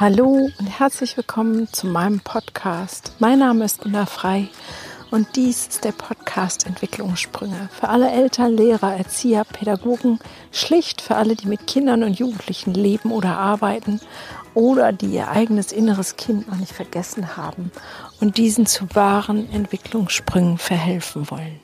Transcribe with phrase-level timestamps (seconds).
[0.00, 3.12] Hallo und herzlich willkommen zu meinem Podcast.
[3.20, 4.48] Mein Name ist Gunnar Frei
[5.12, 10.18] und dies ist der Podcast Entwicklungssprünge für alle Eltern, Lehrer, Erzieher, Pädagogen,
[10.50, 14.00] schlicht für alle, die mit Kindern und Jugendlichen leben oder arbeiten
[14.54, 17.70] oder die ihr eigenes inneres Kind noch nicht vergessen haben
[18.20, 21.60] und diesen zu wahren Entwicklungssprüngen verhelfen wollen.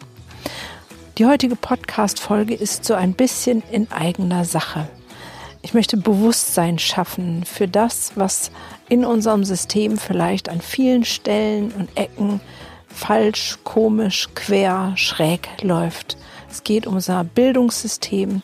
[1.18, 4.88] Die heutige Podcast-Folge ist so ein bisschen in eigener Sache.
[5.62, 8.50] Ich möchte Bewusstsein schaffen für das, was
[8.88, 12.40] in unserem System vielleicht an vielen Stellen und Ecken
[12.88, 16.16] falsch, komisch, quer, schräg läuft.
[16.50, 18.42] Es geht um unser Bildungssystem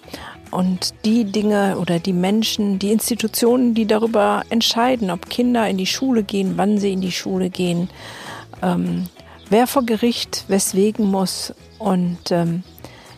[0.50, 5.86] und die Dinge oder die Menschen, die Institutionen, die darüber entscheiden, ob Kinder in die
[5.86, 7.90] Schule gehen, wann sie in die Schule gehen,
[8.62, 9.06] ähm,
[9.50, 12.62] wer vor Gericht weswegen muss und ähm,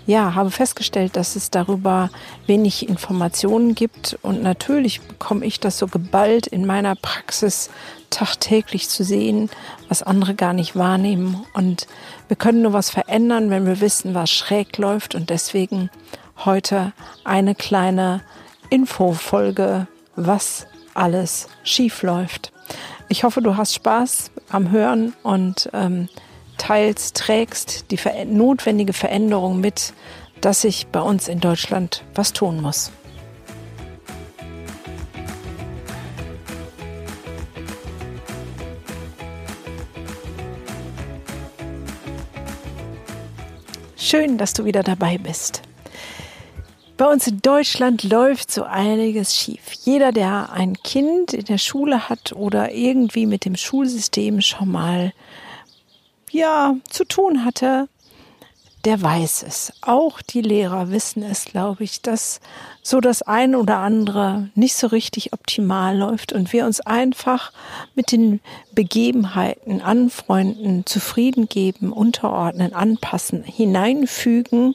[0.09, 2.09] ja, habe festgestellt, dass es darüber
[2.47, 4.19] wenig Informationen gibt.
[4.23, 7.69] Und natürlich bekomme ich das so geballt in meiner Praxis
[8.09, 9.51] tagtäglich zu sehen,
[9.91, 11.45] was andere gar nicht wahrnehmen.
[11.53, 11.87] Und
[12.27, 15.15] wir können nur was verändern, wenn wir wissen, was schräg läuft.
[15.15, 15.91] Und deswegen
[16.43, 18.23] heute eine kleine
[18.71, 22.51] Infofolge, was alles schief läuft.
[23.11, 26.09] Ich hoffe, du hast Spaß am Hören und ähm,
[26.59, 29.95] teils trägst die notwendige Veränderung mit,
[30.41, 32.93] dass sich bei uns in Deutschland was tun muss.
[43.97, 45.63] Schön, dass du wieder dabei bist.
[46.97, 49.61] Bei uns in Deutschland läuft so einiges schief.
[49.85, 55.13] Jeder, der ein Kind in der Schule hat oder irgendwie mit dem Schulsystem schon mal
[56.31, 57.89] ja, zu tun hatte,
[58.85, 59.73] der weiß es.
[59.83, 62.41] Auch die Lehrer wissen es, glaube ich, dass
[62.83, 67.53] so das ein oder andere nicht so richtig optimal läuft und wir uns einfach
[67.95, 68.41] mit den
[68.73, 74.75] Begebenheiten anfreunden, zufrieden geben, unterordnen, anpassen, hineinfügen.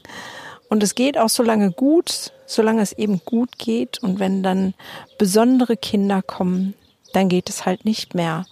[0.70, 4.04] Und es geht auch so lange gut, solange es eben gut geht.
[4.04, 4.74] Und wenn dann
[5.18, 6.74] besondere Kinder kommen,
[7.14, 8.46] dann geht es halt nicht mehr.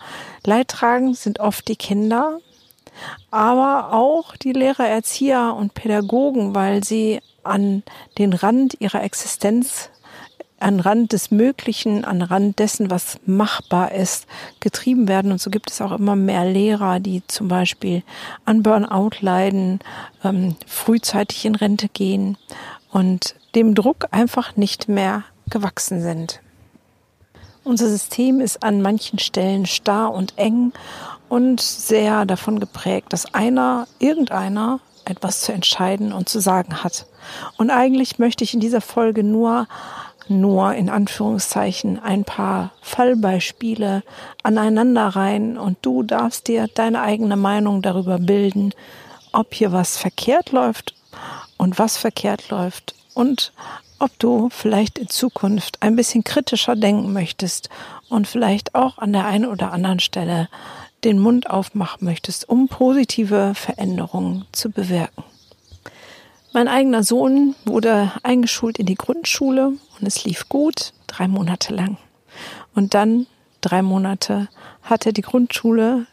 [0.45, 2.39] Leidtragend sind oft die Kinder,
[3.29, 7.83] aber auch die Lehrer, Erzieher und Pädagogen, weil sie an
[8.17, 9.89] den Rand ihrer Existenz,
[10.59, 14.27] an Rand des Möglichen, an Rand dessen, was machbar ist,
[14.59, 15.31] getrieben werden.
[15.31, 18.03] Und so gibt es auch immer mehr Lehrer, die zum Beispiel
[18.45, 19.79] an Burnout leiden,
[20.23, 22.37] ähm, frühzeitig in Rente gehen
[22.91, 26.41] und dem Druck einfach nicht mehr gewachsen sind.
[27.63, 30.73] Unser System ist an manchen Stellen starr und eng
[31.31, 37.05] und sehr davon geprägt, dass einer, irgendeiner etwas zu entscheiden und zu sagen hat.
[37.57, 39.65] Und eigentlich möchte ich in dieser Folge nur,
[40.27, 44.03] nur in Anführungszeichen ein paar Fallbeispiele
[44.43, 48.73] aneinander rein und du darfst dir deine eigene Meinung darüber bilden,
[49.31, 50.95] ob hier was verkehrt läuft
[51.55, 53.53] und was verkehrt läuft und
[53.99, 57.69] ob du vielleicht in Zukunft ein bisschen kritischer denken möchtest
[58.09, 60.49] und vielleicht auch an der einen oder anderen Stelle
[61.03, 65.23] den Mund aufmachen möchtest, um positive Veränderungen zu bewirken.
[66.53, 71.97] Mein eigener Sohn wurde eingeschult in die Grundschule und es lief gut, drei Monate lang.
[72.75, 73.25] Und dann,
[73.61, 74.49] drei Monate,
[74.83, 76.07] hat er die Grundschule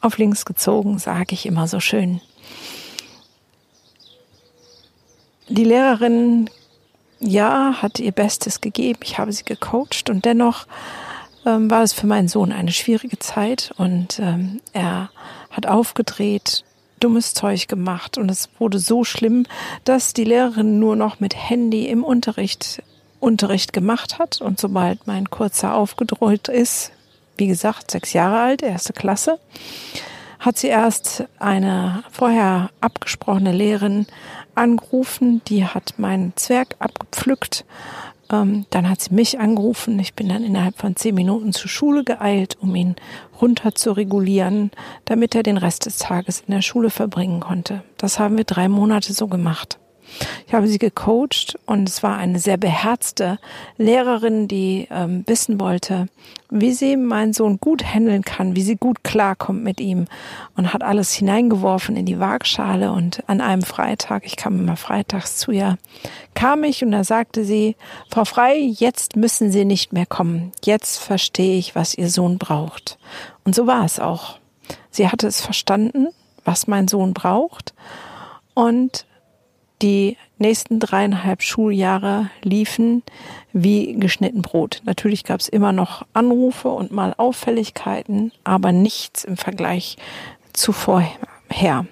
[0.00, 2.20] auf links gezogen, sage ich immer so schön.
[5.48, 6.50] Die Lehrerin,
[7.18, 9.00] ja, hat ihr Bestes gegeben.
[9.02, 10.66] Ich habe sie gecoacht und dennoch
[11.46, 15.10] ähm, war es für meinen Sohn eine schwierige Zeit und ähm, er
[15.50, 16.64] hat aufgedreht,
[17.00, 19.46] dummes Zeug gemacht und es wurde so schlimm,
[19.84, 22.82] dass die Lehrerin nur noch mit Handy im Unterricht
[23.20, 26.92] Unterricht gemacht hat und sobald mein Kurzer aufgedreht ist,
[27.36, 29.38] wie gesagt, sechs Jahre alt, erste Klasse,
[30.38, 34.06] hat sie erst eine vorher abgesprochene Lehrerin
[34.58, 37.64] angerufen, die hat meinen Zwerg abgepflückt
[38.30, 39.98] ähm, dann hat sie mich angerufen.
[39.98, 42.96] Ich bin dann innerhalb von zehn Minuten zur Schule geeilt, um ihn
[43.40, 44.70] runter zu regulieren,
[45.04, 47.82] damit er den Rest des Tages in der Schule verbringen konnte.
[47.96, 49.78] Das haben wir drei Monate so gemacht.
[50.46, 53.38] Ich habe sie gecoacht und es war eine sehr beherzte
[53.76, 56.08] Lehrerin, die ähm, wissen wollte,
[56.50, 60.06] wie sie meinen Sohn gut handeln kann, wie sie gut klarkommt mit ihm
[60.56, 65.36] und hat alles hineingeworfen in die Waagschale und an einem Freitag, ich kam immer freitags
[65.36, 65.76] zu ihr,
[66.34, 67.76] kam ich und da sagte sie,
[68.10, 70.52] Frau Frei, jetzt müssen Sie nicht mehr kommen.
[70.64, 72.98] Jetzt verstehe ich, was Ihr Sohn braucht.
[73.44, 74.38] Und so war es auch.
[74.90, 76.08] Sie hatte es verstanden,
[76.44, 77.74] was mein Sohn braucht
[78.54, 79.06] und
[79.82, 83.02] die nächsten dreieinhalb Schuljahre liefen
[83.52, 84.82] wie geschnitten Brot.
[84.84, 89.96] Natürlich gab es immer noch Anrufe und mal Auffälligkeiten, aber nichts im Vergleich
[90.52, 91.86] zu vorher.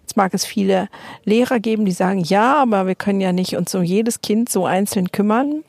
[0.00, 0.88] Jetzt mag es viele
[1.24, 4.66] Lehrer geben, die sagen, ja, aber wir können ja nicht uns um jedes Kind so
[4.66, 5.64] einzeln kümmern.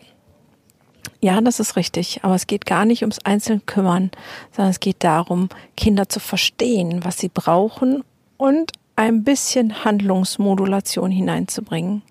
[1.21, 4.11] Ja, das ist richtig, aber es geht gar nicht ums einzeln kümmern,
[4.51, 8.03] sondern es geht darum, Kinder zu verstehen, was sie brauchen
[8.37, 12.01] und ein bisschen Handlungsmodulation hineinzubringen.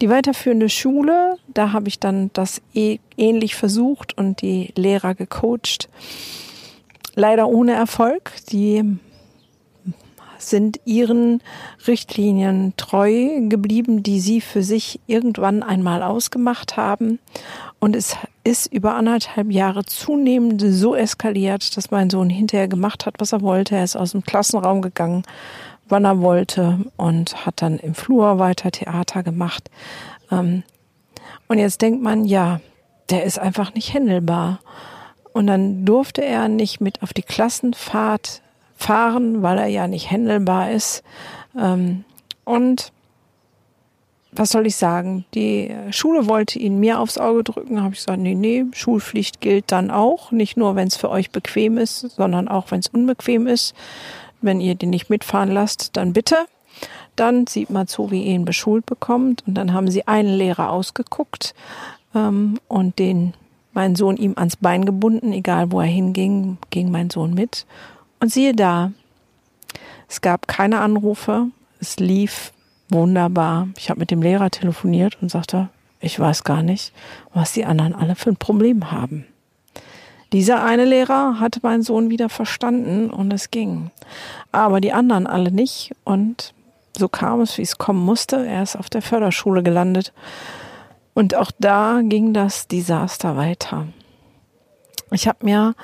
[0.00, 5.88] Die weiterführende Schule, da habe ich dann das eh ähnlich versucht und die Lehrer gecoacht.
[7.14, 8.32] Leider ohne Erfolg.
[8.50, 8.98] Die
[10.38, 11.42] sind ihren
[11.86, 17.18] Richtlinien treu geblieben, die sie für sich irgendwann einmal ausgemacht haben.
[17.78, 23.14] Und es ist über anderthalb Jahre zunehmend so eskaliert, dass mein Sohn hinterher gemacht hat,
[23.18, 23.76] was er wollte.
[23.76, 25.24] Er ist aus dem Klassenraum gegangen,
[25.90, 29.70] wann er wollte und hat dann im Flur weiter Theater gemacht.
[30.30, 30.62] Ähm,
[31.48, 32.60] und jetzt denkt man, ja,
[33.10, 34.60] der ist einfach nicht händelbar.
[35.32, 38.42] Und dann durfte er nicht mit auf die Klassenfahrt
[38.76, 41.02] fahren, weil er ja nicht händelbar ist.
[41.58, 42.04] Ähm,
[42.44, 42.92] und
[44.32, 45.24] was soll ich sagen?
[45.34, 47.82] Die Schule wollte ihn mir aufs Auge drücken.
[47.82, 50.30] Habe ich gesagt, nee, nee, Schulpflicht gilt dann auch.
[50.30, 53.74] Nicht nur, wenn es für euch bequem ist, sondern auch, wenn es unbequem ist.
[54.42, 56.36] Wenn ihr den nicht mitfahren lasst, dann bitte.
[57.16, 59.44] Dann sieht man zu, wie ihr ihn beschult bekommt.
[59.46, 61.54] Und dann haben sie einen Lehrer ausgeguckt
[62.14, 63.34] ähm, und den
[63.72, 67.66] mein Sohn ihm ans Bein gebunden, egal wo er hinging, ging mein Sohn mit.
[68.18, 68.92] Und siehe da,
[70.08, 71.46] es gab keine Anrufe,
[71.78, 72.52] es lief
[72.88, 73.68] wunderbar.
[73.78, 75.68] Ich habe mit dem Lehrer telefoniert und sagte,
[76.00, 76.92] ich weiß gar nicht,
[77.32, 79.26] was die anderen alle für ein Problem haben.
[80.32, 83.90] Dieser eine Lehrer hatte meinen Sohn wieder verstanden und es ging.
[84.52, 86.54] Aber die anderen alle nicht und
[86.96, 88.46] so kam es, wie es kommen musste.
[88.46, 90.12] Er ist auf der Förderschule gelandet
[91.14, 93.86] und auch da ging das Desaster weiter.
[95.10, 95.74] Ich habe mir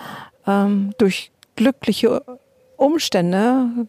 [0.47, 2.23] ähm, durch glückliche
[2.77, 3.89] Umstände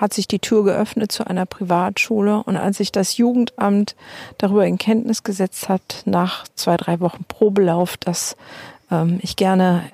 [0.00, 2.42] hat sich die Tür geöffnet zu einer Privatschule.
[2.44, 3.96] Und als sich das Jugendamt
[4.38, 8.36] darüber in Kenntnis gesetzt hat, nach zwei, drei Wochen Probelauf, dass
[8.90, 9.84] ähm, ich gerne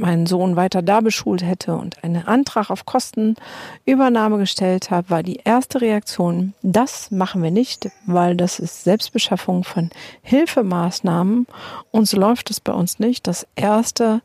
[0.00, 5.40] meinen Sohn weiter da beschult hätte und einen Antrag auf Kostenübernahme gestellt habe, war die
[5.44, 9.90] erste Reaktion, das machen wir nicht, weil das ist Selbstbeschaffung von
[10.22, 11.46] Hilfemaßnahmen
[11.90, 13.26] und so läuft es bei uns nicht.
[13.26, 14.22] Das erste,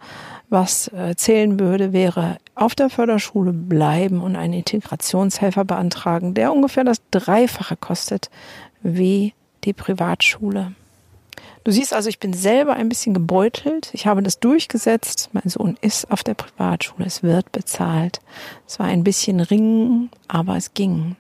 [0.50, 6.84] was äh, zählen würde, wäre auf der Förderschule bleiben und einen Integrationshelfer beantragen, der ungefähr
[6.84, 8.30] das Dreifache kostet
[8.82, 9.34] wie
[9.64, 10.74] die Privatschule.
[11.66, 13.90] Du siehst also, ich bin selber ein bisschen gebeutelt.
[13.94, 15.32] Ich habe das durchgesetzt.
[15.34, 17.08] Mein Sohn ist auf der Privatschule.
[17.08, 18.20] Es wird bezahlt.
[18.68, 21.16] Es war ein bisschen Ringen, aber es ging.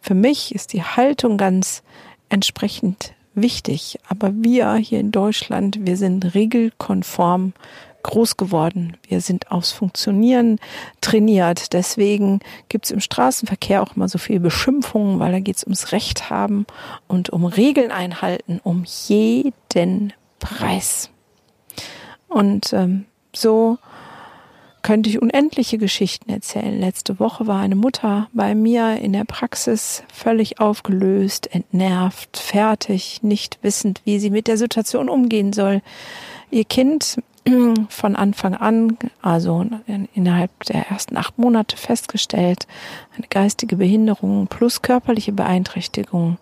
[0.00, 1.82] Für mich ist die Haltung ganz
[2.28, 3.98] entsprechend wichtig.
[4.08, 7.54] Aber wir hier in Deutschland, wir sind regelkonform
[8.02, 8.96] groß geworden.
[9.06, 10.58] Wir sind aufs Funktionieren
[11.00, 11.72] trainiert.
[11.72, 15.92] Deswegen gibt es im Straßenverkehr auch immer so viel Beschimpfungen, weil da geht es ums
[15.92, 16.66] Recht haben
[17.06, 21.10] und um Regeln einhalten, um jeden Preis.
[22.28, 23.78] Und ähm, so
[24.82, 26.78] könnte ich unendliche Geschichten erzählen.
[26.78, 33.58] Letzte Woche war eine Mutter bei mir in der Praxis völlig aufgelöst, entnervt, fertig, nicht
[33.62, 35.82] wissend, wie sie mit der Situation umgehen soll.
[36.50, 37.18] Ihr Kind
[37.88, 39.64] von Anfang an, also
[40.14, 42.66] innerhalb der ersten acht Monate festgestellt,
[43.16, 46.38] eine geistige Behinderung plus körperliche Beeinträchtigung,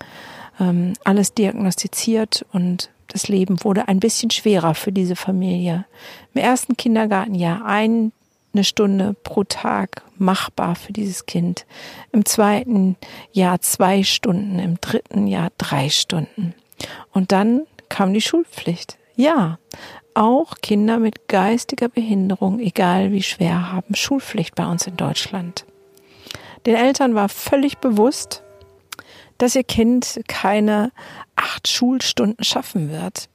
[0.60, 5.84] ähm, alles diagnostiziert und das Leben wurde ein bisschen schwerer für diese Familie.
[6.34, 8.10] Im ersten Kindergartenjahr eine
[8.62, 11.66] Stunde pro Tag machbar für dieses Kind.
[12.12, 12.96] Im zweiten
[13.32, 16.54] Jahr zwei Stunden, im dritten Jahr drei Stunden.
[17.12, 18.98] Und dann kam die Schulpflicht.
[19.14, 19.58] Ja,
[20.16, 25.64] auch Kinder mit geistiger Behinderung, egal wie schwer, haben Schulpflicht bei uns in Deutschland.
[26.64, 28.42] Den Eltern war völlig bewusst,
[29.38, 30.90] dass ihr Kind keine
[31.36, 33.28] acht Schulstunden schaffen wird.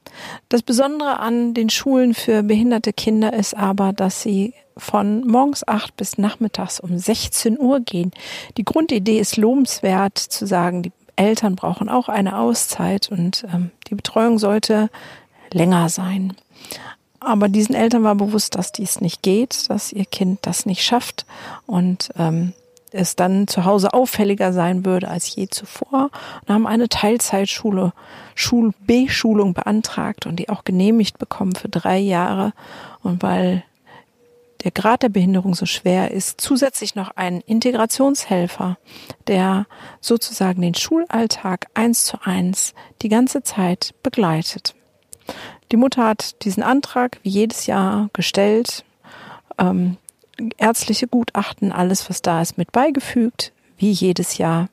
[0.48, 5.96] Das Besondere an den Schulen für behinderte Kinder ist aber, dass sie von morgens acht
[5.96, 8.10] bis nachmittags um 16 Uhr gehen.
[8.56, 13.94] Die Grundidee ist lobenswert zu sagen, die Eltern brauchen auch eine Auszeit und ähm, die
[13.94, 14.90] Betreuung sollte
[15.52, 16.34] länger sein.
[17.20, 21.24] Aber diesen Eltern war bewusst, dass dies nicht geht, dass ihr Kind das nicht schafft
[21.66, 22.52] und ähm,
[22.92, 26.10] es dann zu Hause auffälliger sein würde als je zuvor
[26.42, 27.92] und haben eine Teilzeitschule,
[28.34, 32.52] Schul-B-Schulung beantragt und die auch genehmigt bekommen für drei Jahre.
[33.02, 33.64] Und weil
[34.64, 38.78] der Grad der Behinderung so schwer ist, zusätzlich noch einen Integrationshelfer,
[39.26, 39.66] der
[40.00, 44.74] sozusagen den Schulalltag eins zu eins die ganze Zeit begleitet.
[45.72, 48.84] Die Mutter hat diesen Antrag wie jedes Jahr gestellt,
[49.58, 49.96] ähm,
[50.58, 54.68] ärztliche Gutachten, alles was da ist, mit beigefügt, wie jedes Jahr.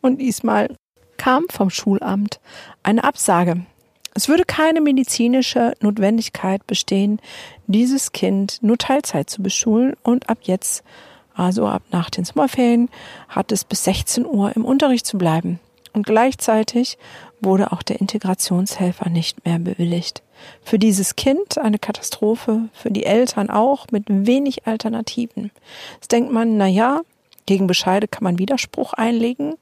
[0.00, 0.74] Und diesmal
[1.16, 2.40] kam vom Schulamt
[2.82, 3.64] eine Absage.
[4.14, 7.20] Es würde keine medizinische Notwendigkeit bestehen,
[7.68, 10.82] dieses Kind nur Teilzeit zu beschulen und ab jetzt,
[11.34, 12.90] also ab nach den Sommerferien,
[13.28, 15.60] hat es bis 16 Uhr im Unterricht zu bleiben.
[15.94, 16.98] Und gleichzeitig
[17.40, 20.22] wurde auch der Integrationshelfer nicht mehr bewilligt.
[20.62, 25.50] Für dieses Kind eine Katastrophe, für die Eltern auch mit wenig Alternativen.
[25.94, 27.00] Jetzt denkt man, na ja,
[27.46, 29.54] gegen Bescheide kann man Widerspruch einlegen.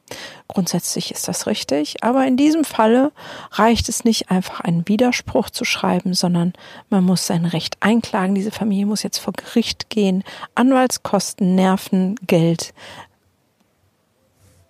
[0.47, 2.05] Grundsätzlich ist das richtig.
[2.05, 3.11] Aber in diesem Falle
[3.51, 6.53] reicht es nicht einfach einen Widerspruch zu schreiben, sondern
[6.91, 8.37] man muss sein Recht einklagen.
[8.37, 10.23] Diese Familie muss jetzt vor Gericht gehen.
[10.55, 12.73] Anwaltskosten, Nerven, Geld,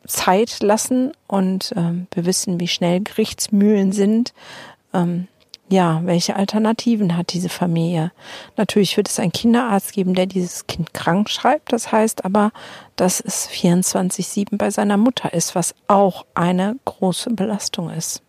[0.07, 1.13] Zeit lassen.
[1.27, 4.33] Und ähm, wir wissen, wie schnell Gerichtsmühlen sind.
[4.93, 5.29] Ähm,
[5.73, 8.13] ja, welche Alternativen hat diese Familie?
[8.59, 11.73] Natürlich wird es einen Kinderarzt geben, der dieses Kind krank schreibt.
[11.73, 12.53] Das heißt aber,
[12.97, 18.21] dass es 24-7 bei seiner Mutter ist, was auch eine große Belastung ist.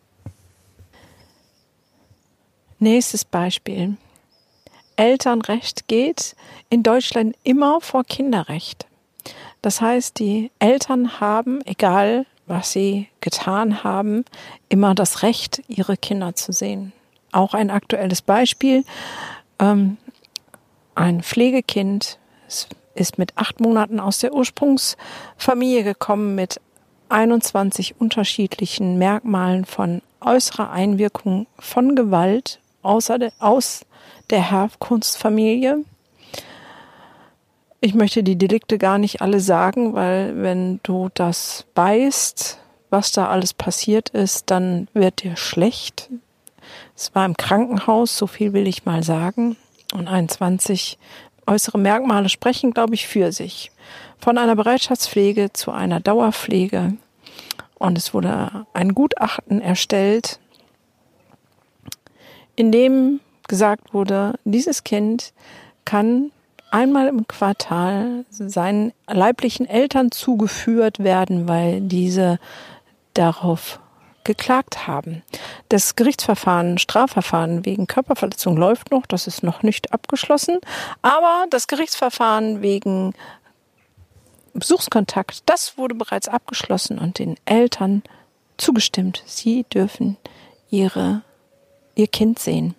[2.80, 3.98] Nächstes Beispiel.
[4.96, 6.36] Elternrecht geht
[6.70, 8.86] in Deutschland immer vor Kinderrecht.
[9.64, 14.26] Das heißt, die Eltern haben, egal was sie getan haben,
[14.70, 16.94] immer das Recht, ihre Kinder zu sehen
[17.34, 18.86] auch ein aktuelles Beispiel.
[19.60, 19.98] Ähm,
[20.96, 22.20] ein Pflegekind
[22.96, 26.62] ist mit acht Monaten aus der Ursprungsfamilie gekommen mit
[27.10, 33.86] 21 unterschiedlichen Merkmalen von äußerer Einwirkung von Gewalt außer de, aus
[34.30, 35.84] der Herkunftsfamilie.
[37.86, 42.58] Ich möchte die Delikte gar nicht alle sagen, weil wenn du das weißt,
[42.90, 46.10] was da alles passiert ist, dann wird dir schlecht.
[46.96, 49.58] Es war im Krankenhaus, so viel will ich mal sagen.
[49.94, 50.98] Und 21
[51.46, 53.70] äußere Merkmale sprechen, glaube ich, für sich.
[54.18, 56.94] Von einer Bereitschaftspflege zu einer Dauerpflege.
[57.80, 60.40] Und es wurde ein Gutachten erstellt,
[62.56, 65.34] in dem gesagt wurde, dieses Kind
[65.84, 66.32] kann
[66.74, 72.40] einmal im Quartal seinen leiblichen Eltern zugeführt werden, weil diese
[73.14, 73.80] darauf
[74.24, 75.22] geklagt haben.
[75.70, 80.60] Das Gerichtsverfahren, Strafverfahren wegen Körperverletzung läuft noch, das ist noch nicht abgeschlossen,
[81.04, 83.14] aber das Gerichtsverfahren wegen
[84.54, 88.02] Besuchskontakt, das wurde bereits abgeschlossen und den Eltern
[88.58, 89.22] zugestimmt.
[89.26, 90.18] Sie dürfen
[90.70, 91.22] ihre,
[91.96, 92.76] ihr Kind sehen.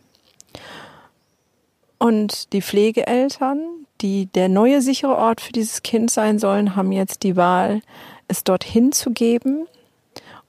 [1.98, 7.22] Und die Pflegeeltern, die der neue sichere Ort für dieses Kind sein sollen, haben jetzt
[7.22, 7.80] die Wahl,
[8.28, 9.66] es dorthin zu geben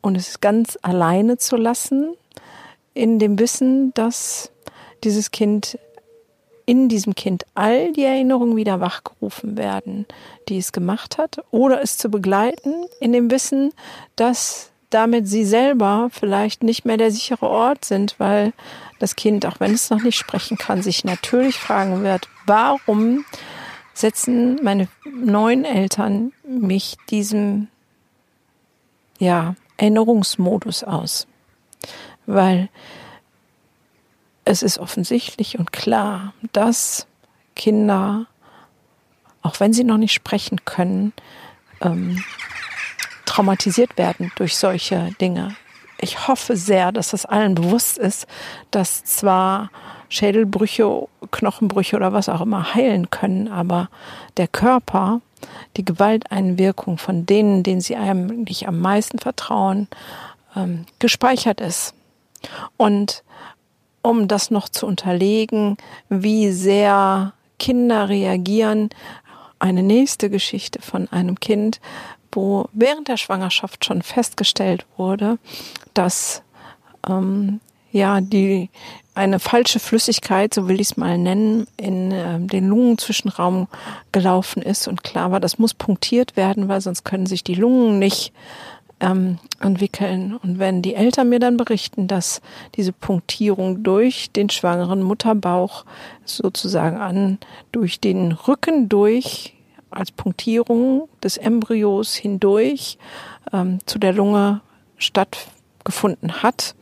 [0.01, 2.15] und es ganz alleine zu lassen,
[2.93, 4.51] in dem Wissen, dass
[5.03, 5.77] dieses Kind
[6.65, 10.05] in diesem Kind all die Erinnerungen wieder wachgerufen werden,
[10.49, 13.71] die es gemacht hat, oder es zu begleiten, in dem Wissen,
[14.15, 18.53] dass damit sie selber vielleicht nicht mehr der sichere Ort sind, weil
[18.99, 23.25] das Kind, auch wenn es noch nicht sprechen kann, sich natürlich fragen wird, warum
[23.93, 27.67] setzen meine neuen Eltern mich diesem,
[29.19, 31.27] ja, Erinnerungsmodus aus,
[32.25, 32.69] weil
[34.45, 37.07] es ist offensichtlich und klar, dass
[37.55, 38.27] Kinder,
[39.41, 41.13] auch wenn sie noch nicht sprechen können,
[41.81, 42.23] ähm,
[43.25, 45.55] traumatisiert werden durch solche Dinge.
[46.05, 48.27] Ich hoffe sehr, dass das allen bewusst ist,
[48.69, 49.71] dass zwar
[50.07, 53.89] Schädelbrüche, Knochenbrüche oder was auch immer heilen können, aber
[54.37, 55.21] der Körper
[55.77, 59.87] die Gewalteinwirkung von denen, denen sie eigentlich am meisten vertrauen,
[60.55, 61.95] ähm, gespeichert ist.
[62.77, 63.23] Und
[64.03, 65.75] um das noch zu unterlegen,
[66.07, 68.91] wie sehr Kinder reagieren,
[69.57, 71.81] eine nächste Geschichte von einem Kind,
[72.35, 75.37] wo während der Schwangerschaft schon festgestellt wurde,
[75.93, 76.43] dass
[77.07, 77.59] ähm,
[77.91, 78.69] ja die
[79.15, 83.67] eine falsche Flüssigkeit, so will ich es mal nennen, in äh, den Lungenzwischenraum
[84.11, 84.89] gelaufen ist.
[84.89, 88.33] Und klar war, das muss punktiert werden, weil sonst können sich die Lungen nicht
[88.99, 90.35] ähm, entwickeln.
[90.35, 92.41] Und wenn die Eltern mir dann berichten, dass
[92.75, 95.85] diese Punktierung durch den schwangeren Mutterbauch
[96.25, 97.37] sozusagen an,
[97.71, 99.53] durch den Rücken durch,
[99.89, 102.97] als Punktierung des Embryos hindurch
[103.53, 104.61] ähm, zu der Lunge
[104.97, 106.75] stattgefunden hat,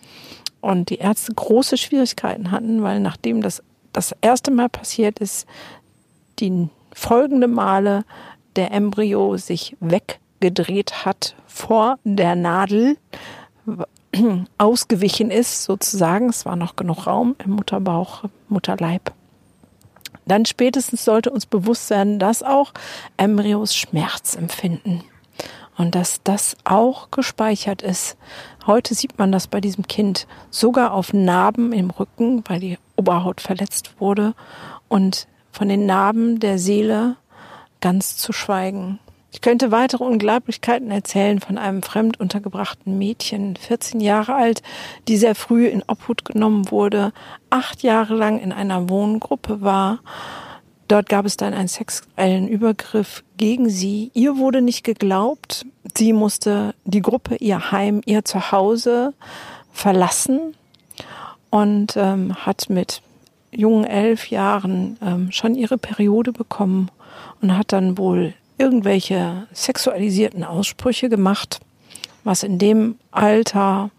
[0.63, 5.45] und die Ärzte große Schwierigkeiten hatten, weil nachdem das das erste Mal passiert ist,
[6.39, 8.05] die folgende Male
[8.55, 12.98] der Embryo sich weggedreht hat vor der Nadel,
[14.57, 16.29] ausgewichen ist sozusagen.
[16.29, 19.13] Es war noch genug Raum im Mutterbauch, Mutterleib.
[20.25, 22.73] Dann spätestens sollte uns bewusst werden, dass auch
[23.17, 25.03] Embryos Schmerz empfinden
[25.77, 28.17] und dass das auch gespeichert ist.
[28.65, 33.41] Heute sieht man das bei diesem Kind sogar auf Narben im Rücken, weil die Oberhaut
[33.41, 34.33] verletzt wurde
[34.87, 37.15] und von den Narben der Seele
[37.81, 38.99] ganz zu schweigen.
[39.33, 44.61] Ich könnte weitere Unglaublichkeiten erzählen von einem fremd untergebrachten Mädchen, 14 Jahre alt,
[45.07, 47.11] die sehr früh in Obhut genommen wurde,
[47.49, 49.99] acht Jahre lang in einer Wohngruppe war.
[50.87, 54.11] Dort gab es dann einen sexuellen Übergriff gegen sie.
[54.13, 55.65] Ihr wurde nicht geglaubt.
[55.97, 59.15] Sie musste die Gruppe, ihr Heim, ihr Zuhause
[59.71, 60.55] verlassen
[61.49, 63.01] und ähm, hat mit
[63.51, 66.91] jungen elf Jahren ähm, schon ihre Periode bekommen
[67.41, 71.60] und hat dann wohl irgendwelche sexualisierten Aussprüche gemacht,
[72.24, 73.89] was in dem Alter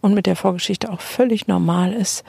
[0.00, 2.24] und mit der Vorgeschichte auch völlig normal ist.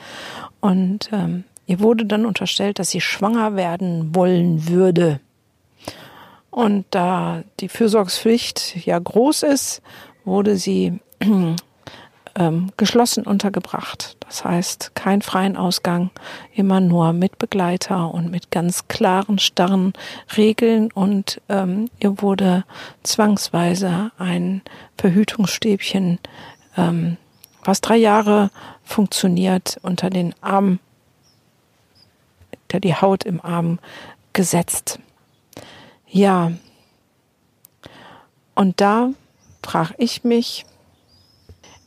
[0.62, 5.20] Und ähm, ihr wurde dann unterstellt, dass sie schwanger werden wollen würde.
[6.50, 9.82] Und da die Fürsorgspflicht ja groß ist,
[10.24, 11.00] wurde sie
[12.36, 14.18] ähm, geschlossen untergebracht.
[14.34, 16.10] Das heißt, kein freien Ausgang,
[16.56, 19.94] immer nur mit Begleiter und mit ganz klaren, starren
[20.36, 20.92] Regeln.
[20.92, 22.66] Und ähm, ihr wurde
[23.04, 24.64] zwangsweise ein
[24.98, 26.18] Verhütungsstäbchen,
[26.78, 27.18] ähm,
[27.64, 28.50] was drei Jahre
[28.84, 30.80] funktioniert, unter den Arm,
[32.72, 33.78] der die Haut im Arm
[34.34, 34.98] gesetzt.
[36.10, 36.52] Ja,
[38.56, 39.10] und da
[39.62, 40.66] frage ich mich,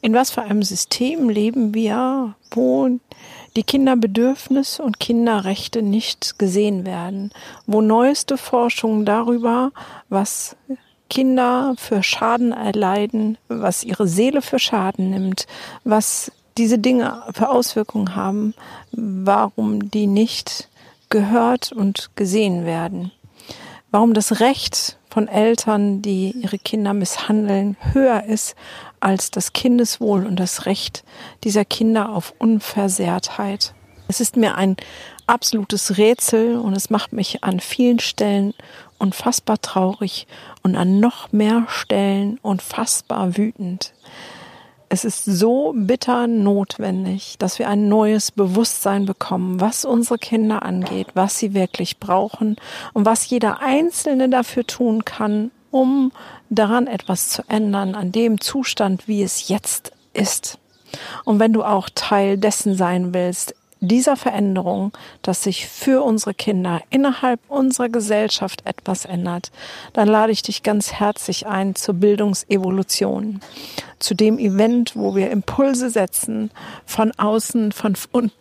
[0.02, 2.98] in was für einem System leben wir, wo
[3.56, 7.32] die Kinderbedürfnisse und Kinderrechte nicht gesehen werden,
[7.66, 9.72] wo neueste Forschung darüber,
[10.08, 10.56] was
[11.08, 15.46] Kinder für Schaden erleiden, was ihre Seele für Schaden nimmt,
[15.84, 18.54] was diese Dinge für Auswirkungen haben,
[18.92, 20.68] warum die nicht
[21.08, 23.12] gehört und gesehen werden.
[23.90, 28.54] Warum das Recht von Eltern, die ihre Kinder misshandeln, höher ist
[29.00, 31.04] als das Kindeswohl und das Recht
[31.42, 33.72] dieser Kinder auf Unversehrtheit.
[34.08, 34.76] Es ist mir ein
[35.26, 38.52] absolutes Rätsel und es macht mich an vielen Stellen
[38.98, 40.26] unfassbar traurig
[40.62, 43.94] und an noch mehr Stellen unfassbar wütend.
[44.88, 51.08] Es ist so bitter notwendig, dass wir ein neues Bewusstsein bekommen, was unsere Kinder angeht,
[51.14, 52.56] was sie wirklich brauchen
[52.92, 56.12] und was jeder Einzelne dafür tun kann, um
[56.50, 60.58] daran etwas zu ändern, an dem Zustand, wie es jetzt ist.
[61.24, 63.54] Und wenn du auch Teil dessen sein willst,
[63.88, 69.50] dieser Veränderung, dass sich für unsere Kinder innerhalb unserer Gesellschaft etwas ändert,
[69.92, 73.40] dann lade ich dich ganz herzlich ein zur Bildungsevolution,
[73.98, 76.50] zu dem Event, wo wir Impulse setzen
[76.84, 77.96] von außen, von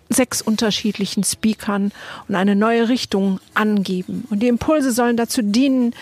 [0.10, 1.92] sechs unterschiedlichen Speakern
[2.28, 4.28] und eine neue Richtung angeben.
[4.30, 5.94] Und die Impulse sollen dazu dienen,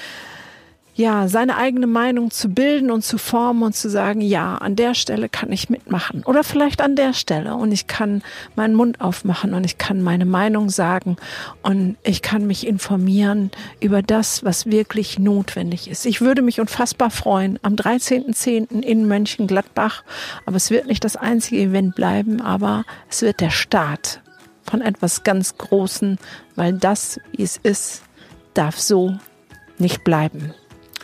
[0.95, 4.93] ja, seine eigene Meinung zu bilden und zu formen und zu sagen, ja, an der
[4.93, 8.21] Stelle kann ich mitmachen oder vielleicht an der Stelle und ich kann
[8.56, 11.17] meinen Mund aufmachen und ich kann meine Meinung sagen
[11.63, 16.06] und ich kann mich informieren über das, was wirklich notwendig ist.
[16.06, 18.82] Ich würde mich unfassbar freuen am 13.10.
[18.82, 20.03] in Mönchengladbach,
[20.45, 24.21] aber es wird nicht das einzige Event bleiben, aber es wird der Start
[24.63, 26.19] von etwas ganz Großen,
[26.56, 28.03] weil das, wie es ist,
[28.53, 29.17] darf so
[29.79, 30.53] nicht bleiben.